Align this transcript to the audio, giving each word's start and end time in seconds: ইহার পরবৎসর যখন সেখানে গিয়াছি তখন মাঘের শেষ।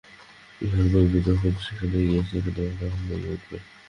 ইহার 0.61 0.85
পরবৎসর 0.85 1.21
যখন 1.27 1.53
সেখানে 1.65 1.97
গিয়াছি 2.01 2.35
তখন 2.47 3.01
মাঘের 3.07 3.39
শেষ। 3.41 3.63